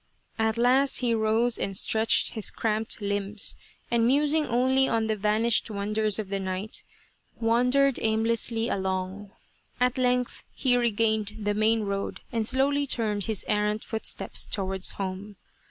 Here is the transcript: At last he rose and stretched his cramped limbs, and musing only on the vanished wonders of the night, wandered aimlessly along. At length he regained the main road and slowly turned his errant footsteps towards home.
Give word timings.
At 0.39 0.57
last 0.57 1.01
he 1.01 1.13
rose 1.13 1.59
and 1.59 1.77
stretched 1.77 2.33
his 2.33 2.49
cramped 2.49 3.01
limbs, 3.03 3.55
and 3.91 4.07
musing 4.07 4.47
only 4.47 4.87
on 4.87 5.05
the 5.05 5.15
vanished 5.15 5.69
wonders 5.69 6.17
of 6.17 6.29
the 6.29 6.39
night, 6.39 6.81
wandered 7.39 7.99
aimlessly 8.01 8.67
along. 8.67 9.29
At 9.79 9.99
length 9.99 10.43
he 10.55 10.75
regained 10.75 11.37
the 11.39 11.53
main 11.53 11.81
road 11.81 12.21
and 12.31 12.47
slowly 12.47 12.87
turned 12.87 13.25
his 13.25 13.45
errant 13.47 13.83
footsteps 13.83 14.47
towards 14.47 14.93
home. 14.93 15.35